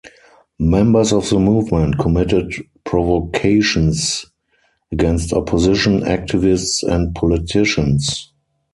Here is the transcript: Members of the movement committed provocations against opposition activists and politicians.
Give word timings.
Members 0.57 1.13
of 1.13 1.29
the 1.29 1.37
movement 1.37 1.99
committed 1.99 2.53
provocations 2.85 4.25
against 4.91 5.31
opposition 5.31 5.99
activists 5.99 6.81
and 6.81 7.13
politicians. 7.13 8.31